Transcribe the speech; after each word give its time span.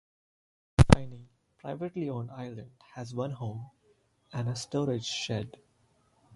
The 0.79 0.83
tiny, 0.95 1.29
privately 1.59 2.09
owned 2.09 2.31
island 2.31 2.71
has 2.95 3.13
one 3.13 3.29
home 3.33 3.69
and 4.33 4.49
a 4.49 4.55
storage 4.55 5.05
shed. 5.05 5.57